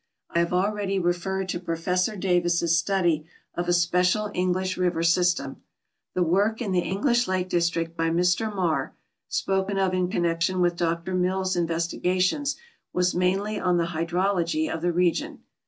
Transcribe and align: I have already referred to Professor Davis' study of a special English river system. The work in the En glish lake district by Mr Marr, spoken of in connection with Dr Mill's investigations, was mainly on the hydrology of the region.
I 0.31 0.39
have 0.39 0.51
already 0.51 0.97
referred 0.97 1.47
to 1.49 1.59
Professor 1.59 2.15
Davis' 2.15 2.75
study 2.75 3.27
of 3.53 3.67
a 3.69 3.71
special 3.71 4.31
English 4.33 4.75
river 4.75 5.03
system. 5.03 5.57
The 6.15 6.23
work 6.23 6.59
in 6.59 6.71
the 6.71 6.81
En 6.89 7.03
glish 7.03 7.27
lake 7.27 7.49
district 7.49 7.95
by 7.95 8.09
Mr 8.09 8.51
Marr, 8.51 8.95
spoken 9.29 9.77
of 9.77 9.93
in 9.93 10.09
connection 10.09 10.59
with 10.59 10.75
Dr 10.75 11.13
Mill's 11.13 11.55
investigations, 11.55 12.55
was 12.91 13.13
mainly 13.13 13.59
on 13.59 13.77
the 13.77 13.89
hydrology 13.93 14.73
of 14.73 14.81
the 14.81 14.91
region. 14.91 15.43